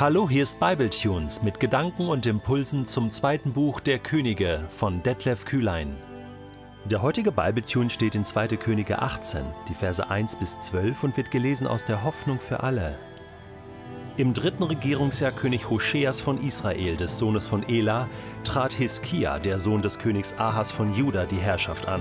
[0.00, 5.44] Hallo, hier ist Bibletunes mit Gedanken und Impulsen zum zweiten Buch der Könige von Detlef
[5.44, 5.94] Kühlein.
[6.86, 8.56] Der heutige Bibletune steht in 2.
[8.56, 12.96] Könige 18, die Verse 1 bis 12 und wird gelesen aus der Hoffnung für alle.
[14.16, 18.08] Im dritten Regierungsjahr König Hoscheas von Israel, des Sohnes von Ela,
[18.42, 22.00] trat Hiskia, der Sohn des Königs Ahas von Juda, die Herrschaft an.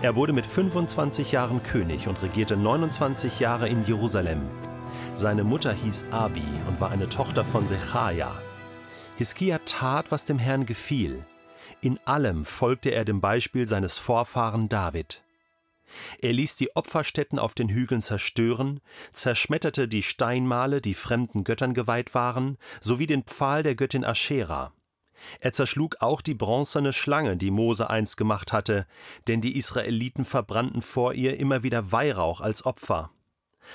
[0.00, 4.40] Er wurde mit 25 Jahren König und regierte 29 Jahre in Jerusalem.
[5.16, 8.34] Seine Mutter hieß Abi und war eine Tochter von Sechaja.
[9.16, 11.24] Hiskia tat, was dem Herrn gefiel.
[11.80, 15.22] In allem folgte er dem Beispiel seines Vorfahren David.
[16.18, 18.80] Er ließ die Opferstätten auf den Hügeln zerstören,
[19.12, 24.72] zerschmetterte die Steinmale, die fremden Göttern geweiht waren, sowie den Pfahl der Göttin Aschera.
[25.38, 28.84] Er zerschlug auch die bronzene Schlange, die Mose einst gemacht hatte,
[29.28, 33.13] denn die Israeliten verbrannten vor ihr immer wieder Weihrauch als Opfer.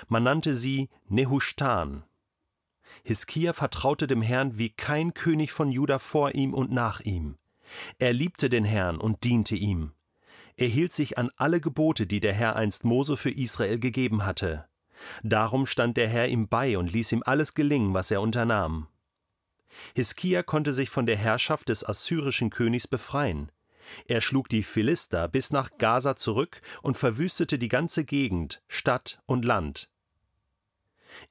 [0.07, 2.03] Man nannte sie Nehushtan.
[3.03, 7.37] Hiskia vertraute dem Herrn wie kein König von Juda vor ihm und nach ihm.
[7.99, 9.91] Er liebte den Herrn und diente ihm.
[10.55, 14.67] Er hielt sich an alle Gebote, die der Herr einst Mose für Israel gegeben hatte.
[15.23, 18.87] Darum stand der Herr ihm bei und ließ ihm alles gelingen, was er unternahm.
[19.95, 23.51] Hiskia konnte sich von der Herrschaft des assyrischen Königs befreien.
[24.05, 29.45] Er schlug die Philister bis nach Gaza zurück und verwüstete die ganze Gegend, Stadt und
[29.45, 29.89] Land.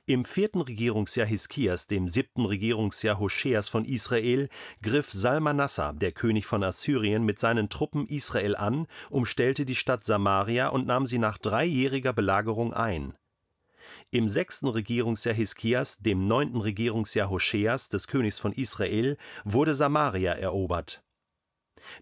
[0.06, 4.48] Im vierten Regierungsjahr Hiskias, dem siebten Regierungsjahr Hoscheas von Israel,
[4.82, 10.68] griff Salmanassar, der König von Assyrien, mit seinen Truppen Israel an, umstellte die Stadt Samaria
[10.68, 13.14] und nahm sie nach dreijähriger Belagerung ein.
[14.10, 21.02] Im sechsten Regierungsjahr Hiskias, dem neunten Regierungsjahr Hoscheas, des Königs von Israel, wurde Samaria erobert.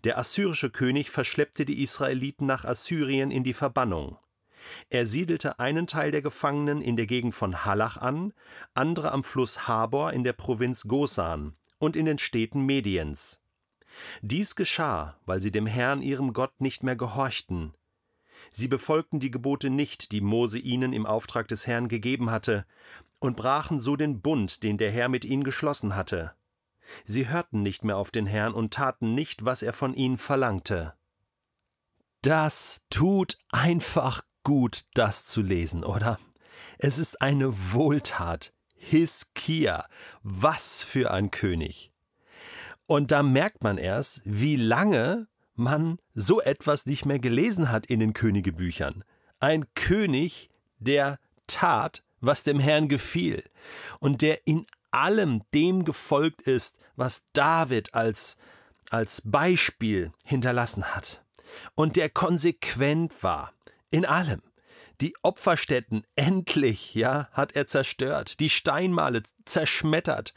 [0.05, 4.19] Der assyrische König verschleppte die Israeliten nach Assyrien in die Verbannung.
[4.91, 8.33] Er siedelte einen Teil der Gefangenen in der Gegend von Halach an,
[8.75, 13.43] andere am Fluss Habor in der Provinz Gosan und in den Städten Mediens.
[14.23, 17.73] Dies geschah, weil sie dem Herrn ihrem Gott nicht mehr gehorchten.
[18.51, 22.67] Sie befolgten die Gebote nicht, die Mose ihnen im Auftrag des Herrn gegeben hatte,
[23.19, 26.33] und brachen so den Bund, den der Herr mit ihnen geschlossen hatte.
[27.05, 30.95] Sie hörten nicht mehr auf den Herrn und taten nicht, was er von ihnen verlangte.
[32.23, 36.19] Das tut einfach gut, das zu lesen, oder?
[36.79, 38.53] Es ist eine Wohltat.
[38.77, 39.87] Hiskia,
[40.23, 41.91] was für ein König.
[42.87, 47.99] Und da merkt man erst, wie lange man so etwas nicht mehr gelesen hat in
[47.99, 49.03] den Königebüchern.
[49.41, 53.43] Ein König, der tat, was dem Herrn gefiel
[53.99, 58.37] und der in allem dem gefolgt ist, was David als,
[58.91, 61.25] als Beispiel hinterlassen hat.
[61.75, 63.53] Und der konsequent war
[63.91, 64.43] in allem.
[65.01, 70.33] Die Opferstätten endlich, ja, hat er zerstört, die Steinmale zerschmettert,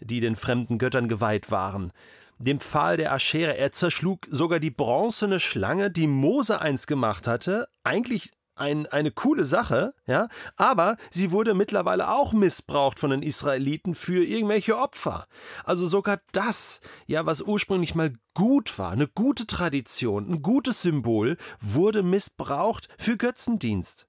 [0.00, 1.92] die den fremden Göttern geweiht waren,
[2.38, 7.68] dem Pfahl der Aschere, er zerschlug sogar die bronzene Schlange, die Mose einst gemacht hatte,
[7.84, 13.94] eigentlich ein, eine coole Sache, ja, aber sie wurde mittlerweile auch missbraucht von den Israeliten
[13.94, 15.26] für irgendwelche Opfer.
[15.64, 21.36] Also sogar das, ja, was ursprünglich mal gut war, eine gute Tradition, ein gutes Symbol,
[21.60, 24.06] wurde missbraucht für Götzendienst.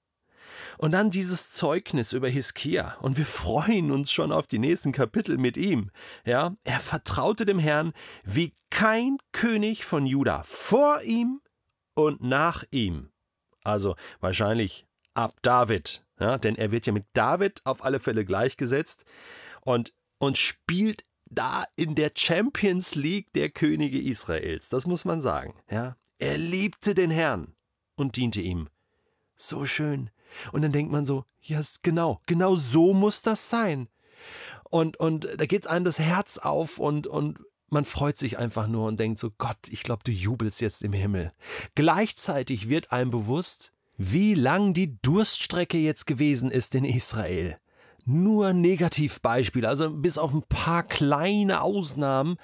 [0.78, 2.96] Und dann dieses Zeugnis über Hiskia.
[3.00, 5.90] Und wir freuen uns schon auf die nächsten Kapitel mit ihm.
[6.24, 7.92] Ja, er vertraute dem Herrn
[8.24, 11.40] wie kein König von Juda vor ihm
[11.94, 13.11] und nach ihm.
[13.64, 19.04] Also wahrscheinlich ab David, ja, denn er wird ja mit David auf alle Fälle gleichgesetzt
[19.62, 24.68] und, und spielt da in der Champions League der Könige Israels.
[24.68, 25.54] Das muss man sagen.
[25.70, 25.96] Ja.
[26.18, 27.54] Er liebte den Herrn
[27.96, 28.68] und diente ihm.
[29.36, 30.10] So schön.
[30.52, 33.88] Und dann denkt man so, ja, genau, genau so muss das sein.
[34.70, 37.40] Und, und da geht einem das Herz auf und, und
[37.72, 40.92] man freut sich einfach nur und denkt so, Gott, ich glaube, du jubelst jetzt im
[40.92, 41.32] Himmel.
[41.74, 47.58] Gleichzeitig wird einem bewusst, wie lang die Durststrecke jetzt gewesen ist in Israel.
[48.04, 52.36] Nur Negativbeispiele, also bis auf ein paar kleine Ausnahmen,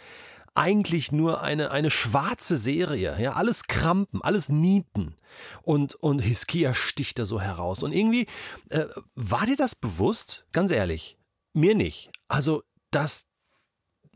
[0.55, 3.17] eigentlich nur eine, eine schwarze Serie.
[3.21, 5.15] Ja, alles Krampen, alles Nieten.
[5.63, 7.83] Und, und Hiskia sticht da so heraus.
[7.83, 8.27] Und irgendwie,
[8.71, 10.47] äh, war dir das bewusst?
[10.53, 11.17] Ganz ehrlich,
[11.55, 12.11] mir nicht.
[12.27, 13.27] Also, dass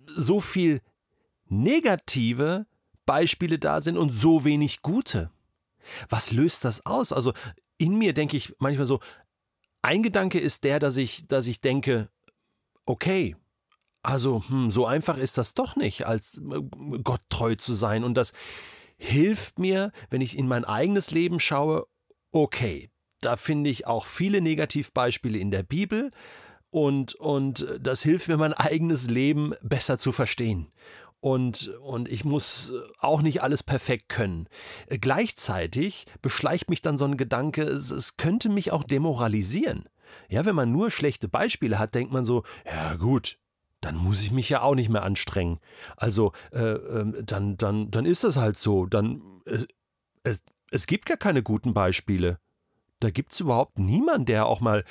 [0.07, 0.81] so viel
[1.53, 2.67] negative
[3.07, 5.31] Beispiele da sind und so wenig gute.
[6.09, 7.13] Was löst das aus?
[7.13, 7.33] Also
[7.79, 9.01] in mir denke ich manchmal so,
[9.83, 12.09] ein Gedanke ist der, dass ich, dass ich denke,
[12.87, 13.37] okay,
[14.03, 16.63] also hm, so einfach ist das doch nicht, als äh,
[17.03, 18.05] Gott treu zu sein.
[18.05, 18.33] Und das
[18.97, 21.85] hilft mir, wenn ich in mein eigenes Leben schaue,
[22.31, 22.91] okay,
[23.21, 26.11] da finde ich auch viele Negativbeispiele in der Bibel
[26.71, 30.71] und, und das hilft mir, mein eigenes Leben besser zu verstehen.
[31.23, 34.49] Und, und ich muss auch nicht alles perfekt können.
[34.89, 39.89] Gleichzeitig beschleicht mich dann so ein Gedanke, es, es könnte mich auch demoralisieren.
[40.29, 43.39] Ja, wenn man nur schlechte Beispiele hat, denkt man so, ja gut,
[43.81, 45.61] dann muss ich mich ja auch nicht mehr anstrengen.
[45.97, 48.87] Also, äh, äh, dann, dann, dann ist das halt so.
[48.87, 49.65] Dann, äh,
[50.25, 50.43] es,
[50.73, 52.41] es gibt gar keine guten Beispiele.
[53.03, 54.85] Da gibt es überhaupt niemanden, der auch mal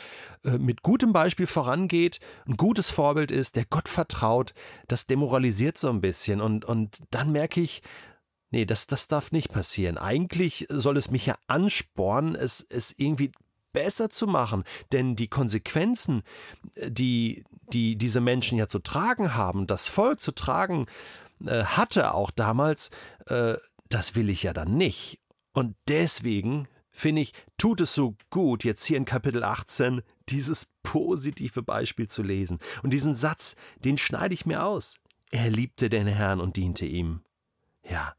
[0.44, 4.54] äh, mit gutem Beispiel vorangeht, ein gutes Vorbild ist, der Gott vertraut.
[4.88, 6.42] Das demoralisiert so ein bisschen.
[6.42, 7.82] Und, und dann merke ich,
[8.50, 9.98] nee, das, das darf nicht passieren.
[9.98, 13.32] Eigentlich soll es mich ja anspornen, es, es irgendwie
[13.72, 14.66] besser zu machen.
[14.92, 16.24] Denn die Konsequenzen,
[16.76, 20.88] äh, die, die diese Menschen ja zu tragen haben, das Volk zu tragen
[21.46, 22.92] äh, hatte auch damals,
[23.28, 23.56] äh,
[23.90, 25.20] das will ich ja dann nicht.
[25.54, 31.64] Und deswegen finde ich, tut es so gut, jetzt hier in Kapitel 18 dieses positive
[31.64, 32.60] Beispiel zu lesen.
[32.84, 35.00] Und diesen Satz, den schneide ich mir aus.
[35.32, 37.22] Er liebte den Herrn und diente ihm.
[37.88, 38.16] Ja,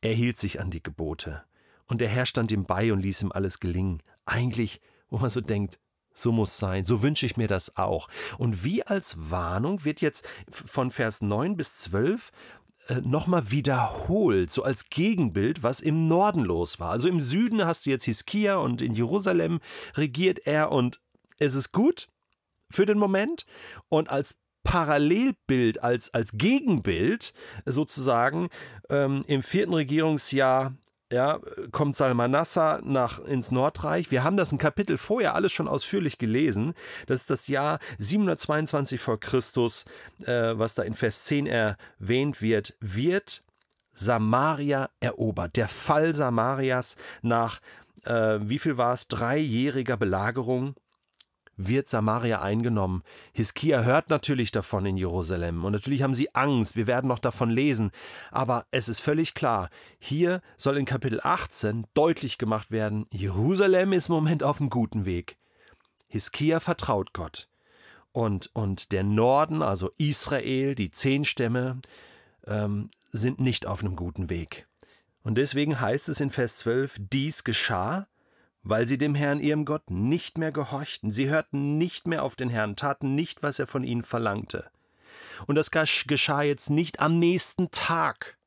[0.00, 1.42] er hielt sich an die Gebote.
[1.86, 4.02] Und der Herr stand ihm bei und ließ ihm alles gelingen.
[4.24, 4.80] Eigentlich,
[5.10, 5.78] wo man so denkt,
[6.14, 8.08] so muss sein, so wünsche ich mir das auch.
[8.38, 12.32] Und wie als Warnung wird jetzt von Vers 9 bis 12 äh,
[13.02, 16.90] nochmal wiederholt, so als Gegenbild, was im Norden los war.
[16.90, 19.60] Also im Süden hast du jetzt Hiskia und in Jerusalem
[19.94, 21.00] regiert er und
[21.38, 22.08] es ist gut
[22.70, 23.46] für den Moment.
[23.88, 27.34] Und als Parallelbild, als, als Gegenbild
[27.66, 28.48] sozusagen
[28.90, 30.74] ähm, im vierten Regierungsjahr
[31.12, 34.10] ja, kommt Salmanassar nach, ins Nordreich.
[34.10, 36.74] Wir haben das ein Kapitel vorher alles schon ausführlich gelesen.
[37.06, 39.84] Das ist das Jahr 722 vor Christus,
[40.24, 43.44] äh, was da in Vers 10 erwähnt wird, wird
[43.92, 45.56] Samaria erobert.
[45.56, 47.60] Der Fall Samarias nach,
[48.04, 50.74] äh, wie viel war es, dreijähriger Belagerung
[51.56, 53.02] wird Samaria eingenommen.
[53.32, 57.50] Hiskia hört natürlich davon in Jerusalem und natürlich haben sie Angst, wir werden noch davon
[57.50, 57.90] lesen,
[58.30, 64.08] aber es ist völlig klar, hier soll in Kapitel 18 deutlich gemacht werden, Jerusalem ist
[64.08, 65.36] im Moment auf einem guten Weg.
[66.08, 67.48] Hiskia vertraut Gott.
[68.12, 71.80] Und, und der Norden, also Israel, die zehn Stämme,
[72.46, 74.66] ähm, sind nicht auf einem guten Weg.
[75.22, 78.06] Und deswegen heißt es in Vers 12, dies geschah,
[78.62, 82.48] weil sie dem Herrn ihrem Gott nicht mehr gehorchten, sie hörten nicht mehr auf den
[82.48, 84.70] Herrn, taten nicht, was er von ihnen verlangte.
[85.46, 88.38] Und das geschah jetzt nicht am nächsten Tag,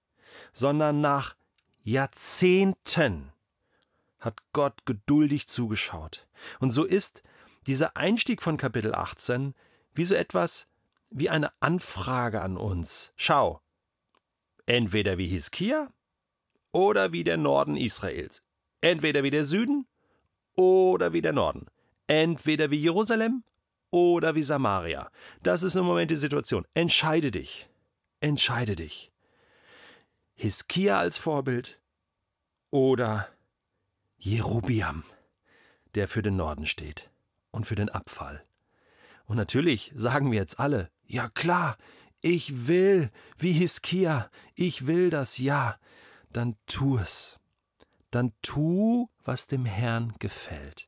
[0.53, 1.35] sondern nach
[1.83, 3.31] Jahrzehnten
[4.19, 6.27] hat Gott geduldig zugeschaut.
[6.59, 7.21] Und so ist
[7.67, 9.53] dieser Einstieg von Kapitel 18
[9.93, 10.67] wie so etwas
[11.09, 13.13] wie eine Anfrage an uns.
[13.15, 13.61] Schau,
[14.65, 15.89] entweder wie Hiskia
[16.71, 18.43] oder wie der Norden Israels,
[18.81, 19.87] entweder wie der Süden
[20.55, 21.67] oder wie der Norden.
[22.07, 23.43] Entweder wie Jerusalem
[23.91, 25.09] oder wie Samaria.
[25.41, 26.65] Das ist im Moment die Situation.
[26.73, 27.69] Entscheide dich.
[28.19, 29.11] Entscheide dich.
[30.35, 31.79] Hiskia als Vorbild
[32.69, 33.29] oder
[34.17, 35.03] Jerubiam,
[35.95, 37.09] der für den Norden steht
[37.51, 38.43] und für den Abfall.
[39.25, 41.77] Und natürlich sagen wir jetzt alle, ja klar,
[42.21, 45.79] ich will, wie Hiskia, ich will das, ja,
[46.31, 47.39] dann tu es
[48.15, 50.87] dann tu, was dem Herrn gefällt.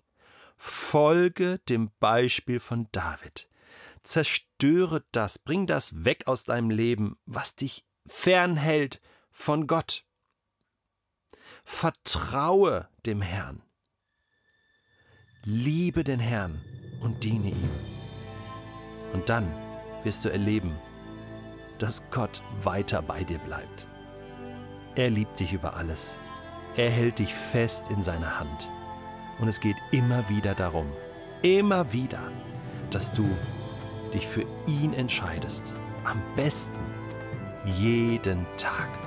[0.55, 3.49] Folge dem Beispiel von David.
[4.01, 10.05] Zerstöre das, bring das weg aus deinem Leben, was dich fernhält von Gott.
[11.65, 13.61] Vertraue dem Herrn.
[15.43, 16.61] Liebe den Herrn
[17.01, 17.69] und diene ihm.
[19.11, 19.51] Und dann
[20.03, 20.73] wirst du erleben,
[21.77, 23.85] dass Gott weiter bei dir bleibt.
[24.95, 26.15] Er liebt dich über alles.
[26.77, 28.69] Er hält dich fest in seiner Hand.
[29.39, 30.85] Und es geht immer wieder darum,
[31.41, 32.31] immer wieder,
[32.91, 33.27] dass du
[34.13, 35.73] dich für ihn entscheidest.
[36.03, 36.79] Am besten
[37.65, 39.06] jeden Tag.